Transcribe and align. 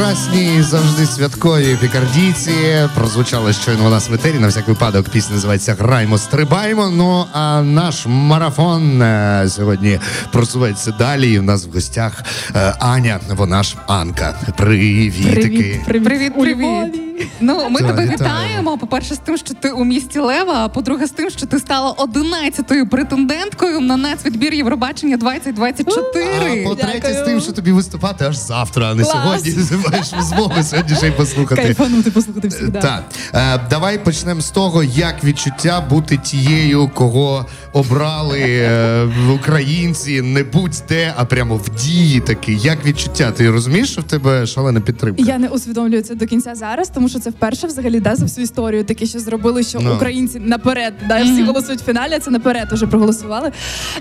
прекрасній, 0.00 0.62
завжди 0.62 1.06
святкові 1.06 1.76
пікардійці. 1.80 2.52
Прозвучала 2.94 3.52
щойно 3.52 3.86
у 3.86 3.90
нас 3.90 4.08
в 4.08 4.14
етері. 4.14 4.38
На 4.38 4.48
всяк 4.48 4.68
випадок 4.68 5.08
пісня 5.08 5.34
називається 5.34 5.76
Граймо, 5.78 6.18
стрибаймо. 6.18 6.90
Ну 6.90 7.24
а 7.32 7.62
наш 7.62 8.06
марафон 8.06 9.02
е, 9.02 9.46
сьогодні 9.48 10.00
просувається 10.32 10.90
далі. 10.98 11.32
І 11.32 11.38
в 11.38 11.42
нас 11.42 11.66
в 11.66 11.70
гостях 11.72 12.24
е, 12.56 12.74
Аня, 12.78 13.20
вона 13.28 13.62
ж 13.62 13.76
Анка. 13.86 14.34
Привітики. 14.56 15.82
Привіт, 15.86 16.04
привіт, 16.04 16.32
привіт. 16.34 16.58
Львові. 16.58 17.09
Ну, 17.40 17.68
ми 17.70 17.80
тебе 17.80 18.06
вітаємо. 18.12 18.78
По-перше, 18.78 19.14
з 19.14 19.18
тим, 19.18 19.36
що 19.36 19.54
ти 19.54 19.70
у 19.70 19.84
місті 19.84 20.18
Лева, 20.18 20.54
а 20.64 20.68
по-друге, 20.68 21.06
з 21.06 21.10
тим, 21.10 21.30
що 21.30 21.46
ти 21.46 21.58
стала 21.58 21.92
11-ю 21.92 22.86
претенденткою 22.88 23.80
на 23.80 23.96
нацвідбір 23.96 24.54
Євробачення 24.54 25.16
2024. 25.16 26.62
А 26.64 26.68
по-третє, 26.68 27.14
з 27.14 27.22
тим, 27.26 27.40
що 27.40 27.52
тобі 27.52 27.72
виступати 27.72 28.24
аж 28.24 28.36
завтра, 28.36 28.90
а 28.90 28.94
не 28.94 29.04
сьогодні. 29.04 29.54
Маєш 29.92 30.06
змогу 30.20 30.62
сьогодні 30.62 30.96
ще 30.96 31.08
й 31.08 31.10
послухати. 31.10 31.62
Кайфанути, 31.62 32.10
послухати 32.10 32.48
всіх. 32.48 32.72
Так, 32.72 33.04
е, 33.34 33.60
давай 33.70 34.04
почнемо 34.04 34.40
з 34.40 34.50
того, 34.50 34.82
як 34.82 35.24
відчуття 35.24 35.86
бути 35.90 36.16
тією, 36.16 36.90
кого 36.94 37.46
обрали 37.72 38.40
е, 38.40 39.08
українці, 39.34 40.22
не 40.22 40.42
будь-де, 40.42 41.14
а 41.16 41.24
прямо 41.24 41.56
в 41.56 41.70
дії 41.70 42.20
таки. 42.20 42.52
Як 42.52 42.86
відчуття? 42.86 43.30
Ти 43.30 43.50
розумієш, 43.50 43.92
що 43.92 44.00
в 44.00 44.04
тебе 44.04 44.46
шалена 44.46 44.80
підтримка? 44.80 45.22
Я 45.22 45.38
не 45.38 45.48
усвідомлюю 45.48 46.02
це 46.02 46.14
до 46.14 46.26
кінця 46.26 46.54
зараз, 46.54 46.88
тому 46.88 47.08
що 47.10 47.18
це 47.18 47.30
вперше 47.30 47.66
взагалі 47.66 48.00
да, 48.00 48.16
за 48.16 48.24
всю 48.24 48.44
історію 48.44 48.84
таке, 48.84 49.06
що 49.06 49.18
зробили, 49.20 49.62
що 49.62 49.78
Ну. 49.82 49.94
українці 49.94 50.38
наперед, 50.38 50.94
да, 51.08 51.22
всі 51.22 51.42
голосують 51.42 51.80
в 51.80 51.84
фіналі, 51.84 52.12
а 52.16 52.20
це 52.20 52.30
наперед 52.30 52.72
уже 52.72 52.86
проголосували. 52.86 53.52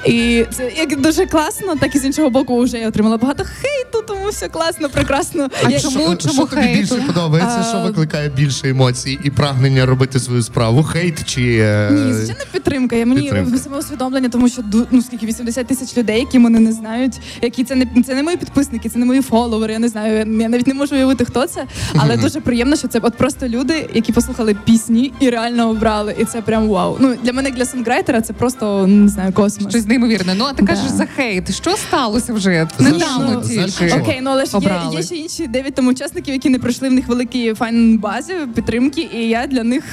І 0.06 0.46
це 0.52 0.72
як 0.78 1.02
дуже 1.02 1.26
класно, 1.26 1.76
так 1.76 1.96
і 1.96 2.00
з 2.00 2.06
іншого 2.06 2.30
боку, 2.30 2.62
вже 2.62 2.78
я 2.78 2.88
отримала 2.88 3.18
багато 3.18 3.44
хейту, 3.44 4.04
тому 4.08 4.30
все 4.30 4.48
класно, 4.48 4.90
прекрасно. 4.90 5.48
А 5.66 5.70
Я- 5.70 5.80
чому- 5.80 6.00
Що- 6.00 6.16
чому 6.16 6.34
що 6.34 6.46
тобі 6.46 6.62
хейту? 6.62 6.80
більше 6.96 7.08
подобається? 7.08 7.58
А, 7.60 7.64
Що 7.64 7.80
викликає 7.88 8.30
більше 8.30 8.70
емоцій 8.70 9.20
і 9.24 9.30
прагнення 9.30 9.86
робити 9.86 10.20
свою 10.20 10.42
справу? 10.44 10.84
Хейт 10.84 11.26
чи 11.26 11.58
е, 11.62 11.90
Ні, 11.92 12.14
звичайно, 12.14 12.42
підтримка. 12.54 12.96
Я 12.96 13.06
мені 13.06 13.22
підтримка. 13.22 13.58
самоусвідомлення, 13.58 14.30
тому 14.30 14.50
що 14.50 14.62
ну 14.92 15.02
скільки 15.02 15.26
80 15.26 15.68
тисяч 15.68 15.98
людей, 15.98 16.20
які 16.20 16.40
мене 16.40 16.60
не 16.60 16.72
знають, 16.72 17.14
які 17.42 17.64
це 17.64 17.76
не 17.76 17.88
це 18.08 18.16
не 18.16 18.24
мої 18.24 18.38
підписники, 18.38 18.90
це 18.90 19.00
не 19.00 19.06
мої 19.06 19.22
фоловери. 19.22 19.74
Я 19.74 19.80
не 19.80 19.88
знаю. 19.90 20.14
Я, 20.14 20.20
я 20.44 20.50
навіть 20.50 20.68
не 20.68 20.74
можу 20.74 20.96
уявити, 20.96 21.26
хто 21.26 21.48
це. 21.48 21.66
Але 21.96 22.18
дуже 22.18 22.40
приємно, 22.42 22.76
що 22.76 22.88
це 22.88 22.99
от 23.04 23.16
просто 23.18 23.48
люди, 23.48 23.90
які 23.94 24.12
послухали 24.12 24.54
пісні 24.66 25.14
і 25.20 25.30
реально 25.30 25.70
обрали. 25.70 26.16
І 26.20 26.26
це 26.26 26.42
прям 26.42 26.68
вау. 26.68 26.98
Ну 27.00 27.16
для 27.24 27.34
мене 27.34 27.52
для 27.52 27.66
сонграйтера 27.66 28.22
це 28.22 28.34
просто 28.34 28.88
не 28.88 29.08
знаю 29.08 29.34
космос. 29.34 29.70
Щось 29.74 29.86
неймовірне. 29.88 30.34
Ну, 30.38 30.46
а 30.46 30.54
ти 30.54 30.62
Да. 30.62 30.68
кажеш 30.68 30.92
за 30.92 31.06
хейт. 31.06 31.56
Що 31.56 31.72
сталося 31.72 32.34
вже? 32.34 32.68
Недавно 32.80 33.42
тільки. 33.42 33.94
Окей, 34.02 34.20
ну 34.22 34.30
але 34.30 34.46
ж 34.46 34.58
є, 34.62 34.80
є 34.94 35.04
ще 35.04 35.16
інші 35.16 35.48
дев'ять 35.48 35.74
там 35.76 35.88
учасників, 35.88 36.34
які 36.34 36.50
не 36.50 36.60
пройшли 36.60 36.90
в 36.90 36.92
них 36.94 37.08
великі 37.08 37.54
фан-базі 37.54 38.34
підтримки, 38.56 39.10
і 39.16 39.30
я 39.30 39.48
для 39.48 39.64
них 39.64 39.84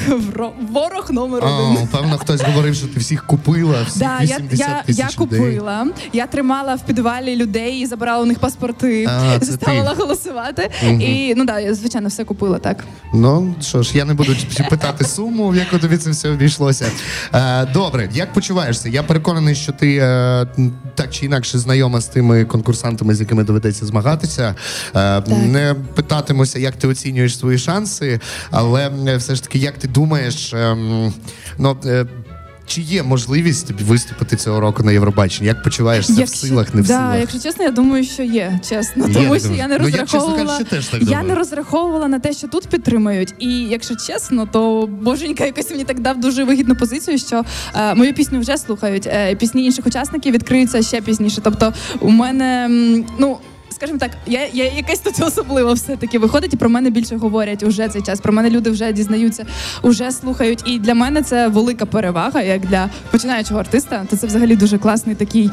ворог 0.73 1.07
номер 1.11 1.45
один. 1.45 1.83
О, 1.83 1.89
певно, 1.93 2.19
хтось 2.19 2.41
говорив, 2.41 2.75
що 2.75 2.87
ти 2.87 3.01
всіх 3.01 3.27
купила, 3.27 3.83
всіх 3.89 3.99
Да, 4.03 4.23
я, 4.23 4.37
80 4.39 4.59
я, 4.59 4.83
я 4.87 5.05
людей. 5.05 5.17
купила. 5.17 5.87
Я 6.13 6.27
тримала 6.27 6.75
в 6.75 6.81
підвалі 6.81 7.37
людей 7.37 7.81
і 7.81 7.87
забирала 7.87 8.23
у 8.23 8.27
них 8.27 8.39
паспорти, 8.39 9.07
А, 9.11 9.39
заставила 9.45 9.91
ти. 9.95 10.03
голосувати. 10.03 10.71
І 11.01 11.35
ну 11.37 11.45
да, 11.45 11.61
я 11.61 11.75
звичайно 11.75 12.09
все 12.09 12.25
купила 12.25 12.59
так. 12.59 12.85
Ну 13.15 13.55
що 13.61 13.83
ж, 13.83 13.99
я 13.99 14.05
не 14.05 14.15
буду 14.15 14.37
питати 14.71 15.05
суму, 15.05 15.49
в 15.49 15.57
яку 15.57 15.79
тобі 15.79 15.97
це 15.97 16.11
все 16.11 16.31
обійшлося. 16.31 16.87
Е, 17.35 17.67
добре, 17.67 18.09
як 18.13 18.33
почуваєшся? 18.33 18.89
Я 18.89 19.03
переконаний, 19.03 19.55
що 19.55 19.73
ти 19.73 19.97
е, 19.97 20.47
так 20.95 21.11
чи 21.11 21.27
інакше 21.27 21.59
знайома 21.59 22.01
з 22.01 22.07
тими 22.07 22.45
конкурсантами, 22.45 23.15
з 23.15 23.21
якими 23.21 23.45
доведеться 23.45 23.87
змагатися. 23.87 24.55
Е, 24.97 25.21
не 25.29 25.75
питатимуся, 25.95 26.59
як 26.59 26.77
ти 26.77 26.89
оцінюєш 26.89 27.39
свої 27.39 27.59
шанси, 27.59 28.21
але 28.51 28.91
все 29.17 29.35
ж 29.35 29.43
таки, 29.43 29.59
як 29.59 29.79
ти 29.79 29.89
думаєш, 29.89 30.55
ем, 30.55 31.13
ну. 31.59 31.77
Чи 32.67 32.81
є 32.81 33.03
можливість 33.03 33.67
тобі 33.67 33.85
виступити 33.85 34.37
цього 34.37 34.61
року 34.61 34.83
на 34.83 34.93
Євробаченні? 34.93 35.47
Як 35.49 35.63
почуваєшся 35.63 36.25
в 36.25 36.29
силах, 36.29 36.75
не 36.75 36.83
в 36.83 36.87
да, 36.87 36.97
силах? 36.97 37.21
якщо 37.21 37.39
чесно, 37.39 37.65
я 37.65 37.71
думаю, 37.71 38.05
що 38.05 38.23
є, 38.23 38.61
чесно. 38.69 39.09
Є, 39.09 39.15
Тому 39.15 39.39
що 39.39 39.53
я 39.53 39.69
не 39.69 39.79
Ну, 39.79 39.89
я, 39.89 39.99
чесно 39.99 40.19
розраховувала. 40.19 40.45
кажучи, 40.47 40.65
теж 40.71 40.87
так 40.87 41.03
я 41.03 41.23
не 41.23 41.35
розраховувала 41.35 42.09
на 42.09 42.19
те, 42.19 42.33
що 42.33 42.49
тут 42.49 42.67
підтримують. 42.67 43.35
І 43.39 43.49
якщо 43.61 43.95
чесно, 43.97 44.47
то 44.53 44.87
боженька 45.03 45.45
якось 45.45 45.71
мені 45.71 45.85
так 45.85 46.01
дав 46.01 46.21
дуже 46.21 46.45
вигідну 46.45 46.77
позицію, 46.77 47.19
що 47.19 47.45
е, 47.75 47.95
мою 47.95 48.15
пісню 48.15 48.41
вже 48.41 48.57
слухають. 48.57 49.07
Е, 49.07 49.35
пісні 49.35 49.65
інших 49.65 49.87
учасників 49.87 50.35
відкриються 50.35 50.83
ще 50.83 51.01
пізніше. 51.01 51.41
Тобто, 51.45 51.73
у 52.01 52.11
мене 52.11 52.69
ну. 53.19 53.39
Скажімо 53.77 53.99
так, 53.99 54.11
я, 54.27 54.47
я 54.53 54.65
якась 54.65 54.99
тут 54.99 55.21
особлива 55.21 55.73
все-таки 55.73 56.19
виходить, 56.19 56.55
і 56.55 56.57
про 56.57 56.69
мене 56.69 56.91
більше 56.91 57.17
говорять 57.17 57.63
уже 57.63 57.89
цей 57.89 58.03
час. 58.03 58.21
Про 58.21 58.33
мене 58.33 58.51
люди 58.51 58.71
вже 58.71 58.93
дізнаються, 58.93 59.47
уже 59.83 60.11
слухають. 60.11 60.63
І 60.67 60.79
для 60.79 60.95
мене 60.95 61.23
це 61.23 61.49
велика 61.49 61.87
перевага, 61.87 62.43
як 62.43 62.61
для 62.61 62.89
починаючого 63.11 63.61
артиста. 63.61 64.07
То 64.11 64.17
це 64.17 64.27
взагалі 64.27 64.57
дуже 64.57 64.79
класний 64.79 65.15
такий 65.17 65.51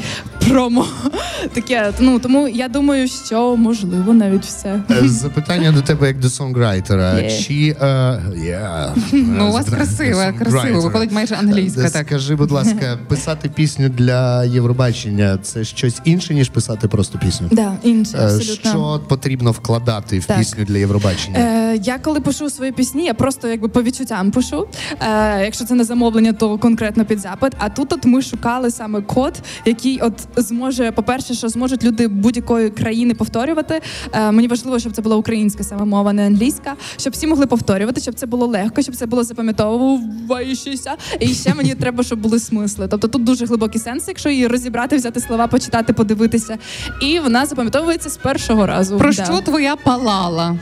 промо. 0.50 0.85
Таке, 1.53 1.91
ну 2.00 2.19
тому 2.19 2.47
я 2.47 2.67
думаю, 2.67 3.07
що 3.07 3.56
можливо 3.56 4.13
навіть 4.13 4.45
все. 4.45 4.81
Е, 4.91 5.07
Запитання 5.07 5.72
до 5.72 5.81
тебе 5.81 6.07
як 6.07 6.19
до 6.19 6.29
сонграйтера. 6.29 7.19
Є. 7.19 7.40
Чи 7.40 7.75
е, 7.81 7.85
yeah. 7.85 8.94
Ну, 9.11 9.50
у 9.50 9.51
вас 9.51 9.67
Е, 9.67 9.72
красиво, 9.72 10.22
красиво. 10.40 10.81
Виходить 10.81 11.11
майже 11.11 11.35
англійська. 11.35 11.81
Е, 11.81 11.90
Так. 11.90 12.07
Скажи, 12.07 12.35
будь 12.35 12.51
ласка, 12.51 13.00
писати 13.07 13.50
пісню 13.50 13.90
для 13.90 14.45
Євробачення 14.45 15.40
це 15.44 15.63
щось 15.63 16.01
інше, 16.03 16.34
ніж 16.34 16.50
писати 16.50 16.88
просто 16.88 17.19
пісню? 17.19 17.47
Да, 17.51 17.73
інше 17.84 18.12
абсолютно. 18.18 18.72
Що 18.72 19.01
потрібно 19.07 19.51
вкладати 19.51 20.19
в 20.19 20.25
Так. 20.25 20.38
пісню 20.38 20.66
для 20.66 20.78
Євробачення? 20.78 21.40
Е, 21.40 21.79
я 21.84 21.97
коли 21.97 22.19
пишу 22.19 22.50
свої 22.50 22.72
пісні, 22.72 23.06
я 23.06 23.13
просто 23.13 23.47
якби 23.47 23.68
по 23.68 23.84
відчуттям 23.84 24.31
пишу. 24.31 24.68
Е, 25.00 25.44
якщо 25.44 25.66
це 25.66 25.74
не 25.74 25.84
замовлення, 25.84 26.34
то 26.34 26.57
конкретно 26.57 27.06
під 27.06 27.19
запит. 27.19 27.53
А 27.57 27.69
тут 27.69 27.94
от 27.94 28.06
ми 28.06 28.22
шукали 28.22 28.72
саме 28.72 29.02
код, 29.02 29.34
який 29.66 30.00
от 30.00 30.13
зможе, 30.35 30.91
по-перше, 30.91 31.34
що 31.34 31.50
зможуть 31.50 31.84
люди 31.84 32.07
будь-якої 32.07 32.69
країни 32.69 33.13
повторювати. 33.13 33.81
Е, 34.13 34.31
мені 34.31 34.47
важливо, 34.47 34.79
щоб 34.79 34.94
це 34.94 35.02
була 35.02 35.16
українська 35.16 35.63
саме 35.63 35.85
мова, 35.85 36.13
не 36.13 36.28
англійська, 36.28 36.75
щоб 36.97 37.13
всі 37.13 37.28
могли 37.28 37.46
повторювати, 37.46 38.02
щоб 38.02 38.16
це 38.16 38.25
було 38.25 38.47
легко, 38.47 38.81
щоб 38.81 38.96
це 38.96 39.06
було 39.06 39.23
запам'ятовуючися. 39.23 40.96
І 41.19 41.28
ще 41.28 41.53
мені 41.53 41.75
треба, 41.79 42.03
щоб 42.03 42.19
були 42.19 42.40
смисли. 42.40 42.88
Тобто 42.88 43.07
тут 43.07 43.23
дуже 43.23 43.46
глибокий 43.46 43.81
сенс, 43.81 44.07
якщо 44.07 44.29
її 44.29 44.47
розібрати, 44.47 44.96
взяти 44.96 45.19
слова, 45.19 45.47
почитати, 45.47 45.94
подивитися. 45.94 46.57
І 47.02 47.19
вона 47.19 47.46
запам'ятовується 47.46 48.03
з 48.09 48.18
першого 48.18 48.66
разу. 48.66 48.97
Про 48.97 49.12
Да. 49.14 49.25
що 49.25 49.41
твоя 49.41 49.75
палала? 49.75 50.56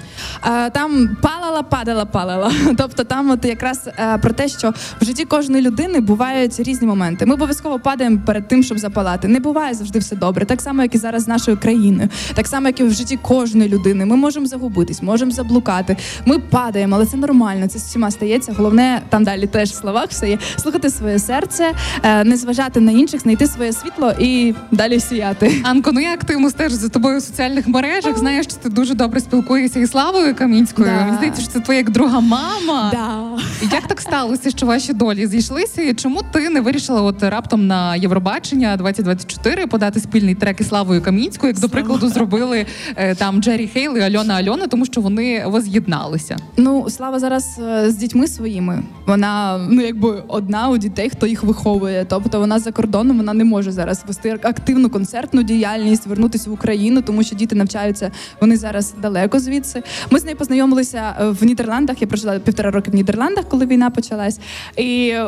Е, 0.48 0.70
Там 0.70 1.18
палала, 1.22 1.64
падала, 1.64 2.06
палала. 2.06 2.52
Тобто 2.78 3.04
там 3.04 3.30
от 3.32 3.46
якраз 3.46 3.90
е, 4.00 4.18
про 4.18 4.34
те, 4.34 4.48
що 4.48 4.74
в 5.02 5.06
житті 5.06 5.26
кожної 5.26 5.64
людини 5.64 6.00
бувають 6.00 6.60
різні 6.60 6.88
моменти. 6.88 7.26
Ми 7.26 7.34
обов'язково 7.34 7.80
падаємо 7.80 8.20
перед 8.26 8.48
тим, 8.48 8.64
щоб 8.64 8.80
запалати. 8.80 9.28
Не 9.28 9.40
буває 9.40 9.74
завжди 9.74 10.00
все 10.00 10.16
добре. 10.16 10.46
Так 10.46 10.62
само, 10.62 10.82
як 10.82 10.96
і 10.96 10.98
зараз 10.98 11.24
з 11.24 11.28
нашою 11.28 11.58
країною, 11.58 12.10
так 12.34 12.48
само, 12.48 12.68
як 12.68 12.80
і 12.80 12.84
в 12.84 12.92
житті 12.94 13.18
кожної 13.18 13.70
людини. 13.70 14.06
Ми 14.06 14.16
можемо 14.16 14.46
загубитись, 14.46 15.02
можемо 15.02 15.32
заблукати. 15.32 15.98
Ми 16.26 16.40
падаємо, 16.40 16.96
але 16.96 17.06
це 17.06 17.18
нормально. 17.18 17.68
Це 17.68 17.80
з 17.80 17.84
всіма 17.84 18.12
стається. 18.12 18.54
Головне, 18.58 19.02
там 19.10 19.24
далі 19.24 19.48
теж 19.48 19.70
в 19.70 19.74
словах 19.76 20.06
все 20.10 20.30
є. 20.30 20.38
Слухати 20.58 20.90
своє 20.90 21.20
серце, 21.20 21.72
е, 22.04 22.24
не 22.24 22.38
зважати 22.38 22.80
на 22.80 22.92
інших, 22.92 23.22
знайти 23.22 23.48
своє 23.48 23.74
світло 23.74 24.14
і 24.20 24.54
далі 24.72 25.00
сіяти. 25.00 25.62
Анко, 25.64 25.92
ну 25.92 26.00
я 26.00 26.14
активно 26.14 26.50
стежу 26.50 26.76
за 26.76 26.90
тобою 26.90 27.22
соціальних 27.32 27.68
мережах. 27.68 28.18
Знаєш, 28.18 28.46
що 28.46 28.56
ти 28.56 28.70
дуже 28.70 28.94
добре 28.94 29.20
спілкуєшся 29.20 29.80
із 29.80 29.92
Славою 29.92 30.36
Камінською. 30.36 30.88
Да. 30.88 31.06
Мені 31.06 31.18
здається, 31.18 31.42
що 31.42 31.52
це 31.52 31.60
твоя 31.60 31.80
як 31.80 31.90
друга 31.90 32.20
мама. 32.20 32.90
Да. 32.92 33.42
Як 33.72 33.88
так 33.88 34.02
сталося, 34.02 34.50
що 34.50 34.66
ваші 34.66 34.94
долі 34.94 35.28
зійшлися? 35.28 35.82
І 35.82 35.94
чому 35.94 36.22
ти 36.34 36.50
не 36.50 36.62
вирішила 36.62 37.02
от 37.02 37.24
раптом 37.24 37.68
на 37.68 37.96
Євробачення 37.96 38.78
2024 38.78 39.68
подати 39.68 40.00
спільний 40.00 40.36
трек 40.36 40.62
із 40.62 40.68
Славою 40.68 41.02
Камінською, 41.02 41.54
як 41.54 41.62
до 41.62 41.70
прикладу 41.70 42.10
зробили 42.10 42.66
е, 42.96 43.16
там 43.16 43.42
Джері 43.42 43.68
Хейл 43.68 43.98
і 43.98 44.02
Альона 44.02 44.34
Альона, 44.34 44.68
тому 44.68 44.86
що 44.86 45.02
вони 45.02 45.44
воз'єдналися? 45.48 46.38
Ну, 46.58 46.90
слава 46.90 47.20
зараз 47.20 47.60
е, 47.60 47.92
з 47.92 47.96
дітьми 47.96 48.28
своїми. 48.28 48.84
Вона 49.08 49.68
ну 49.70 49.82
якби 49.82 50.24
одна 50.28 50.70
у 50.70 50.78
дітей, 50.78 51.10
хто 51.10 51.28
їх 51.28 51.44
виховує. 51.44 52.06
Тобто 52.10 52.40
вона 52.40 52.60
за 52.60 52.72
кордоном, 52.72 53.18
вона 53.18 53.34
не 53.34 53.44
може 53.44 53.72
зараз 53.72 54.04
вести 54.08 54.40
активну 54.44 54.90
концертну 54.90 55.44
діяльність, 55.44 56.08
вернутися 56.08 56.50
в 56.50 56.54
Україну, 56.54 57.02
тому 57.02 57.21
що 57.24 57.36
діти 57.36 57.56
навчаються. 57.56 58.12
Вони 58.42 58.58
зараз 58.58 58.94
далеко 59.02 59.40
звідси. 59.40 59.84
Ми 60.10 60.20
з 60.20 60.24
нею 60.24 60.38
познайомилися 60.38 61.16
е, 61.22 61.30
в 61.30 61.44
Нідерландах. 61.44 62.02
Я 62.02 62.08
прожила 62.08 62.40
півтора 62.40 62.72
роки 62.72 62.92
в 62.92 62.96
Нідерландах, 62.96 63.46
коли 63.50 63.66
війна 63.66 63.90
почалась. 63.90 64.40
І 64.78 65.10
е, 65.14 65.26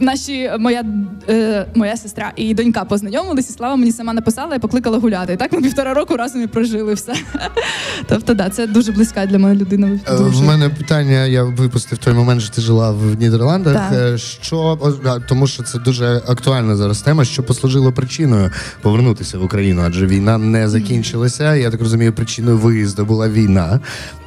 наші 0.00 0.50
моя, 0.58 0.84
е, 1.28 1.66
моя 1.74 1.96
сестра 1.96 2.32
і 2.36 2.54
донька 2.54 2.84
познайомилися. 2.84 3.48
і 3.50 3.56
Слава 3.56 3.76
мені 3.76 3.92
сама 3.92 4.12
написала 4.12 4.54
і 4.54 4.58
покликала 4.58 4.98
гуляти. 4.98 5.32
І 5.32 5.36
так 5.36 5.52
ми 5.52 5.60
півтора 5.60 5.94
року 5.94 6.16
разом 6.16 6.42
і 6.42 6.46
прожили 6.46 6.94
все. 6.94 7.14
Тобто, 8.08 8.34
да, 8.34 8.50
це 8.50 8.66
дуже 8.66 8.92
близька 8.92 9.26
для 9.26 9.38
мене 9.38 9.54
людина. 9.54 10.00
Е, 10.08 10.16
Дуже. 10.18 10.42
В 10.42 10.46
мене 10.46 10.68
питання, 10.68 11.26
я 11.26 11.44
випустив 11.44 11.98
той 11.98 12.14
момент, 12.14 12.42
що 12.42 12.54
ти 12.54 12.60
жила 12.60 12.90
в 12.90 13.20
Нідерландах. 13.20 13.90
Так. 13.90 14.18
Що 14.18 14.78
тому, 15.28 15.46
що 15.46 15.62
це 15.62 15.78
дуже 15.78 16.22
актуальна 16.26 16.76
зараз 16.76 17.02
тема, 17.02 17.24
що 17.24 17.42
послужило 17.42 17.92
причиною 17.92 18.50
повернутися 18.82 19.38
в 19.38 19.44
Україну, 19.44 19.82
адже 19.86 20.06
війна 20.06 20.38
не 20.38 20.68
закінчилася. 20.68 21.35
Навчалася. 21.40 21.62
Я 21.62 21.70
так 21.70 21.80
розумію, 21.80 22.12
причиною 22.12 22.58
виїзду 22.58 23.04
була 23.04 23.28
війна, 23.28 23.80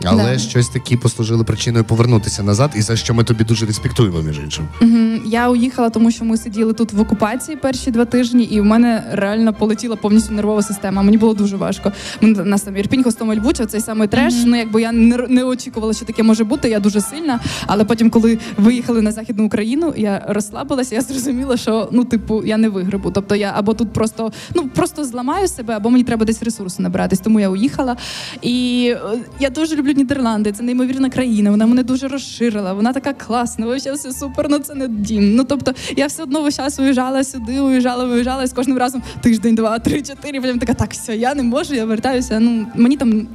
але 0.04 0.24
Да. 0.24 0.38
щось 0.40 0.70
такі 0.70 0.98
послужило 0.98 1.44
причиною 1.44 1.84
повернутися 1.86 2.44
назад, 2.44 2.72
і 2.76 2.82
за 2.82 2.96
що 2.96 3.14
ми 3.14 3.24
тобі 3.24 3.44
дуже 3.44 3.66
респектуємо, 3.66 4.22
між 4.22 4.40
іншим. 4.40 4.68
Мгм. 4.82 5.22
Я 5.26 5.50
уїхала, 5.50 5.90
тому 5.90 6.12
що 6.12 6.26
ми 6.26 6.38
сиділи 6.38 6.74
тут 6.74 6.94
в 6.94 7.00
окупації 7.00 7.58
перші 7.58 7.92
два 7.92 8.06
тижні, 8.06 8.44
і 8.44 8.62
в 8.62 8.66
мене 8.66 9.04
реально 9.12 9.54
полетіла 9.54 9.96
повністю 9.96 10.34
нервова 10.34 10.62
система. 10.64 11.02
Мені 11.02 11.18
було 11.18 11.34
дуже 11.34 11.58
важко. 11.58 11.92
Нас 12.22 12.62
там 12.62 12.78
Ірпінь, 12.78 13.04
Хостомель, 13.04 13.40
Буча, 13.40 13.66
цей 13.66 13.82
самий 13.82 14.08
треш. 14.08 14.34
Ну 14.46 14.56
якби 14.56 14.82
я 14.82 14.92
не, 14.92 15.18
не 15.18 15.44
очікувала, 15.44 15.94
що 15.94 16.06
таке 16.06 16.24
може 16.24 16.44
бути. 16.44 16.70
Я 16.70 16.80
дуже 16.80 17.02
сильна. 17.02 17.40
Але 17.68 17.86
потім, 17.86 18.10
коли 18.10 18.40
виїхали 18.58 19.02
на 19.02 19.12
західну 19.12 19.46
Україну, 19.46 19.94
я 19.98 20.26
розслабилася. 20.28 20.96
Я 20.96 21.02
зрозуміла, 21.02 21.58
що 21.58 21.90
ну, 21.92 22.04
типу, 22.04 22.44
я 22.46 22.58
не 22.58 22.70
вигребу. 22.70 23.12
Тобто 23.12 23.36
я 23.36 23.54
або 23.56 23.74
тут 23.74 23.94
просто 23.94 24.32
ну 24.56 24.68
просто 24.68 25.06
зламаю 25.06 25.48
себе, 25.48 25.74
або 25.76 25.90
мені 25.90 26.04
треба 26.04 26.26
десь 26.26 26.44
ресурсу 26.44 26.84
набиратись. 27.00 27.20
Тому 27.20 27.40
я 27.40 27.50
уїхала. 27.50 27.96
І 28.42 28.88
е, 28.96 29.20
я 29.40 29.50
дуже 29.50 29.76
люблю 29.76 29.92
Нідерланди. 29.92 30.52
Це 30.52 30.64
неймовірна 30.64 31.10
країна. 31.10 31.52
Вона 31.52 31.66
мене 31.66 31.84
дуже 31.84 32.08
розширила. 32.08 32.74
Вона 32.74 32.94
така 32.94 33.14
класна. 33.14 33.66
Вообще 33.66 33.92
все 33.94 34.12
супер. 34.12 34.48
Ну 34.50 34.60
це 34.60 34.76
не 34.76 34.88
дім. 34.88 35.36
Ну 35.36 35.44
тобто 35.44 35.74
я 35.96 36.08
все 36.08 36.24
одно 36.24 36.42
весь 36.42 36.56
час 36.56 36.80
уїжджала 36.80 37.24
сюди, 37.24 37.60
уїжджала, 37.60 38.06
виїжджала, 38.06 38.44
і 38.44 38.48
з 38.48 38.54
кожним 38.54 38.78
разом 38.78 39.04
тиждень, 39.22 39.56
два, 39.56 39.80
три, 39.80 40.02
чотири. 40.02 40.42
Потім 40.42 40.60
така, 40.60 40.74
так, 40.74 40.92
все, 40.94 41.16
я 41.16 41.36
не 41.36 41.44
можу, 41.44 41.76
я 41.76 41.86
вертаюся. 41.86 42.40
Ну 42.40 42.68
мені 42.76 42.98
там 42.98 43.28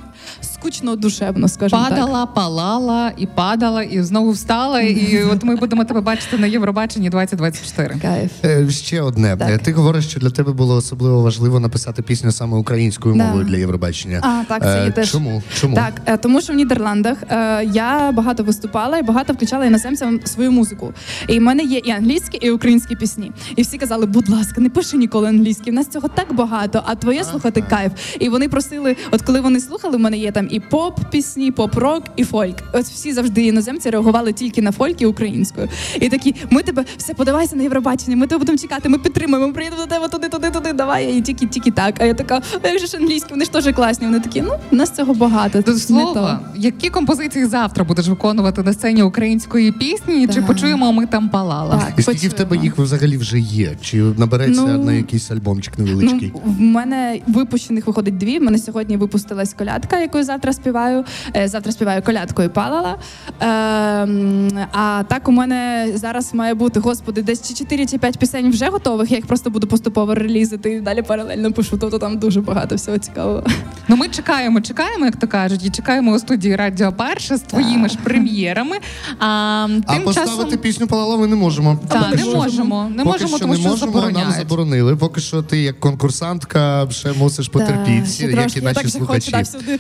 скучно 0.65 0.97
душевно, 0.97 1.49
скажімо 1.49 1.83
так. 1.83 1.91
Падала, 1.91 2.27
палала 2.27 3.13
і 3.17 3.27
падала, 3.27 3.83
і 3.83 4.03
знову 4.03 4.31
встала. 4.31 4.81
І 4.81 5.23
от 5.25 5.45
ми 5.45 5.57
будемо 5.57 5.85
тебе 5.85 6.01
бачити 6.01 6.39
на 6.39 6.47
Євробаченні 6.47 7.11
2024. 7.11 7.97
Кайф. 8.03 8.31
Е, 8.45 8.71
Ще 8.71 9.03
одне. 9.03 9.37
Так. 9.37 9.51
Е, 9.51 9.59
Ти 9.59 9.73
говориш, 9.73 10.07
що 10.09 10.21
для 10.21 10.31
тебе 10.31 10.53
було 10.53 10.77
особливо 10.77 11.23
важливо 11.23 11.61
написати 11.61 12.03
пісню 12.03 12.33
саме 12.33 12.57
українською 12.57 13.15
Да. 13.17 13.25
мовою 13.25 13.45
для 13.45 13.57
Євробачення. 13.57 14.21
А, 14.23 14.45
так, 14.49 14.63
це 14.63 14.83
Е, 14.83 14.85
є 14.85 14.91
теж. 14.91 15.11
Чому? 15.13 15.43
Чому? 15.55 15.75
Так, 15.77 16.03
е, 16.07 16.17
тому 16.17 16.41
що 16.41 16.53
в 16.53 16.57
Нідерландах 16.57 17.19
е, 17.31 17.65
я 17.65 18.13
багато 18.13 18.43
виступала 18.45 18.99
і 18.99 19.03
багато 19.03 19.33
включала 19.33 19.67
іноземцям 19.67 20.21
свою 20.25 20.53
музику. 20.53 20.93
І 21.29 21.39
в 21.39 21.43
мене 21.43 21.63
є 21.63 21.79
і 21.85 21.91
англійські, 21.91 22.37
і 22.37 22.51
українські 22.51 22.97
пісні. 22.97 23.33
І 23.57 23.63
всі 23.63 23.79
казали, 23.79 24.07
будь 24.07 24.29
ласка, 24.29 24.61
не 24.61 24.71
пиши 24.71 24.97
ніколи 24.97 25.29
англійські. 25.29 25.71
В 25.71 25.75
нас 25.75 25.89
цього 25.89 26.09
так 26.09 26.35
багато, 26.35 26.83
а 26.87 26.95
твоє 26.95 27.25
слухати 27.25 27.63
кайф. 27.71 27.93
І 28.21 28.29
вони 28.29 28.49
просили, 28.49 28.97
от 29.11 29.23
коли 29.23 29.41
вони 29.41 29.61
слухали, 29.61 29.97
в 29.97 30.01
мене 30.01 30.17
є 30.19 30.33
там 30.33 30.49
і 30.55 30.61
поп 30.61 31.01
пісні, 31.11 31.51
поп-рок, 31.51 32.03
і 32.17 32.25
фольк. 32.25 32.57
От 32.73 32.85
всі 32.85 33.13
завжди 33.13 33.43
іноземці 33.47 33.91
реагували 33.91 34.33
тільки 34.33 34.63
на 34.63 34.73
фольк 34.73 35.03
і 35.03 35.07
українською. 35.07 35.69
І 36.01 36.09
такі, 36.09 36.35
ми 36.51 36.63
тебе 36.63 36.85
все 36.97 37.15
подавайся 37.15 37.57
на 37.57 37.63
Євробачення, 37.63 38.17
ми 38.17 38.27
тебе 38.27 38.39
будемо 38.39 38.59
чекати, 38.59 38.89
ми 38.89 38.99
підтримуємо, 38.99 39.47
ми 39.47 39.53
приїдемо 39.53 39.83
до 39.83 39.89
тебе 39.89 40.09
туди, 40.09 40.29
туди, 40.29 40.51
туди. 40.51 40.73
Давай 40.73 41.19
і 41.19 41.21
тільки, 41.21 41.47
тільки 41.47 41.71
так. 41.71 41.95
А 42.01 42.05
я 42.05 42.15
така, 42.15 42.43
а 42.63 42.69
як 42.69 42.79
же 42.79 42.87
ж 42.87 42.97
англійські, 42.97 43.31
вони 43.31 43.45
ж 43.45 43.53
теж 43.53 43.75
класні. 43.75 44.07
Вони 44.07 44.21
такі, 44.21 44.43
ну 44.43 44.53
у 44.73 44.77
нас 44.77 44.91
цього 44.91 45.15
багато. 45.15 45.61
До 45.63 45.75
слова, 45.75 46.41
які 46.57 46.91
композиції 46.91 47.45
завтра 47.47 47.85
будеш 47.85 48.09
виконувати 48.09 48.63
на 48.63 48.73
сцені 48.73 49.03
української 49.03 49.73
пісні? 49.73 50.27
Чи 50.27 50.35
Так. 50.35 50.47
почуємо 50.47 50.93
ми 50.93 51.07
там 51.07 51.29
палала? 51.29 51.77
Так. 51.77 51.95
І 51.99 52.03
скільки 52.03 52.29
в 52.29 52.33
тебе 52.33 52.57
їх 52.57 52.79
взагалі 52.79 53.17
вже 53.17 53.39
є? 53.39 53.77
Чи 53.81 53.97
набереться 54.03 54.63
Ну, 54.67 54.85
на 54.85 54.93
якийсь 54.93 55.31
альбомчик 55.31 55.79
невеличкий? 55.79 56.33
Ну, 56.35 56.41
в 56.53 56.61
мене 56.61 57.21
випущених 57.27 57.87
виходить 57.87 58.19
дві. 58.19 58.39
В 58.39 58.43
мене 58.43 58.59
сьогодні 58.59 58.97
випустилась 58.97 59.55
колядка, 59.55 60.01
яку 60.01 60.19
я 60.19 60.25
завтра 60.45 60.63
співаю. 60.63 61.05
Е, 61.37 61.49
Завтра 61.49 61.73
співаю 61.73 62.03
колядку 62.03 62.43
і 62.43 62.49
палала. 62.49 62.97
Ем, 63.41 64.49
а 64.73 65.03
так 65.09 65.29
у 65.29 65.33
мене 65.33 65.91
зараз 65.95 66.35
має 66.35 66.55
бути, 66.55 66.81
господи, 66.81 67.23
десь 67.23 67.49
чи 67.49 67.55
4 67.55 67.87
чи 67.87 67.99
5 67.99 68.19
пісень 68.19 68.51
вже 68.51 68.67
готових. 68.69 69.11
Я 69.11 69.17
їх 69.17 69.27
просто 69.27 69.51
буду 69.51 69.67
поступово 69.67 70.15
релізити 70.15 70.73
і 70.73 70.81
далі 70.81 71.03
паралельно 71.03 71.53
пишу. 71.53 71.79
Тобто 71.79 71.99
там 71.99 72.19
дуже 72.19 72.41
багато 72.41 72.75
всього 72.75 72.99
цікавого. 72.99 73.43
Ну 73.89 73.97
ми 73.97 74.09
чекаємо, 74.09 74.61
чекаємо, 74.61 75.05
як 75.05 75.17
то 75.17 75.29
кажуть, 75.29 75.65
і 75.65 75.71
чекаємо 75.71 76.13
у 76.13 76.19
студії 76.19 76.57
Радіо 76.57 76.93
Перше 76.93 77.37
з 77.37 77.41
твоїми 77.41 77.89
ж 77.89 77.99
прем'єрами. 78.05 78.77
А 79.19 79.69
А 79.87 79.95
поставити 80.01 80.45
часом 80.45 80.59
пісню 80.59 80.87
«Палала» 80.87 81.17
ми 81.17 81.27
не 81.27 81.37
можемо. 81.37 81.79
Так, 81.89 82.11
не 82.13 82.19
що. 82.19 82.35
можемо. 82.37 82.91
Не 82.97 83.05
Поки 83.05 83.09
можемо, 83.09 83.29
що 83.29 83.39
тому 83.39 83.53
не 83.55 83.61
що 83.61 83.69
можемо, 83.69 84.11
нам 84.11 84.33
заборонили. 84.33 84.97
Поки 84.97 85.21
що 85.21 85.43
ти 85.43 85.59
як 85.63 85.81
конкурсантка 85.81 86.87
ще 86.91 87.13
мусиш 87.13 87.49
потерпіти, 87.49 88.05
як 88.19 88.33
трошки, 88.33 88.59
і 88.61 88.63
я 88.63 88.69
наші 88.69 88.75
так 88.75 88.89
же 88.89 88.99
хочу 88.99 88.99
слухачі. 88.99 89.31
да, 89.31 89.41
всюди 89.43 89.79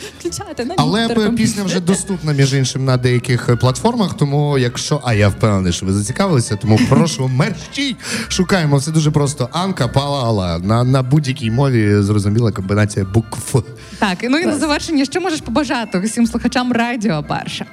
включати. 0.54 0.64
на 0.64 0.74
Але 0.78 1.30
пісня 1.30 1.62
вже 1.62 1.80
доступна 1.80 2.32
між 2.32 2.54
іншим 2.54 2.84
на 2.84 2.96
деяких 2.96 3.48
е, 3.48 3.56
платформах. 3.56 4.14
Тому, 4.14 4.58
якщо 4.58 5.00
а 5.04 5.14
я 5.14 5.28
впевнений, 5.28 5.72
що 5.72 5.86
ви 5.86 5.92
зацікавилися, 5.92 6.56
тому 6.56 6.80
прошу 6.88 7.28
мерщій. 7.34 7.96
Шукаємо 8.28 8.76
все 8.76 8.90
дуже 8.90 9.10
просто. 9.10 9.48
Анка 9.52 9.88
Палала 9.88 10.58
на, 10.58 10.84
на 10.84 11.02
будь-якій 11.02 11.50
мові 11.50 12.02
зрозуміла 12.02 12.52
комбінація 12.52 13.04
букв. 13.04 13.62
Так, 13.98 14.18
ну 14.22 14.38
і 14.38 14.46
на 14.46 14.58
завершення, 14.58 15.04
що 15.04 15.20
можеш 15.20 15.40
побажати 15.40 15.98
усім 15.98 16.26
слухачам 16.26 16.72
Радіо 16.72 17.24
Перше? 17.28 17.66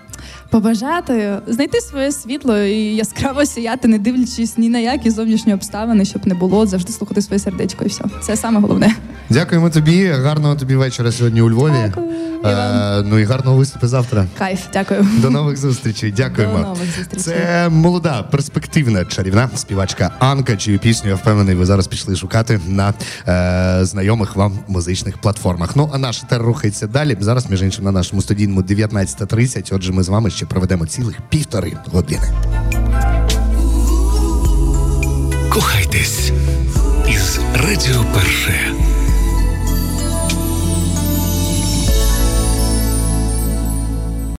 Побажати 0.52 1.40
знайти 1.48 1.82
своє 1.82 2.12
світло 2.12 2.58
і 2.58 2.96
яскраво 2.96 3.46
сіяти, 3.46 3.88
не 3.88 4.00
дивлячись 4.00 4.58
ні 4.58 4.70
на 4.70 4.80
які 4.80 5.10
зовнішні 5.10 5.54
обставини, 5.54 6.06
щоб 6.06 6.28
не 6.28 6.34
було, 6.34 6.66
завжди 6.66 6.94
слухати 6.94 7.22
своє 7.22 7.40
сердечко 7.40 7.86
і 7.86 7.88
все. 7.88 8.04
Це 8.22 8.38
саме 8.38 8.60
головне. 8.60 8.96
Дякуємо 9.30 9.70
тобі. 9.70 10.08
Гарного 10.08 10.56
тобі 10.56 10.76
вечора 10.76 11.12
сьогодні 11.12 11.42
у 11.42 11.50
Львові. 11.50 11.74
Дякую. 11.86 12.12
Е, 12.46 13.04
ну 13.06 13.20
і 13.20 13.24
гарного 13.24 13.58
виступу 13.58 13.88
завтра. 13.88 14.26
Кайф, 14.38 14.60
дякую. 14.74 15.08
До 15.18 15.30
нових 15.30 15.58
зустрічей. 15.58 16.12
Дякуємо. 16.12 16.58
До 16.58 16.64
нових 16.64 16.98
зустрічей. 16.98 17.20
Це 17.20 17.70
молода, 17.70 18.24
перспективна 18.24 19.06
чарівна 19.06 19.50
співачка 19.56 20.12
Анка, 20.20 20.58
чию 20.58 20.80
пісню 20.80 21.10
я 21.10 21.16
впевнений, 21.16 21.56
ви 21.56 21.66
зараз 21.66 21.88
пішли 21.88 22.16
шукати 22.16 22.60
на 22.68 22.94
е, 23.28 23.86
знайомих 23.86 24.36
вам 24.36 24.60
музичних 24.68 25.18
платформах. 25.18 25.76
Ну 25.76 25.90
а 25.94 25.98
наш 25.98 26.24
етер 26.24 26.42
рухається 26.42 26.88
далі. 26.88 27.18
Зараз, 27.20 27.50
між 27.50 27.62
іншим, 27.62 27.86
на 27.86 27.92
нашому 27.92 28.22
студійному 28.22 28.62
19.30. 28.62 29.76
Отже, 29.76 29.92
ми 29.92 30.04
з 30.04 30.10
вами 30.10 30.30
ще 30.42 30.46
проведемо 30.48 30.86
цілих 30.86 31.22
півтори 31.30 31.74
години. 31.92 32.34
Кохайтесь 35.50 36.32
із 37.10 37.40
Радіо 37.56 38.06
Перше. 38.14 38.74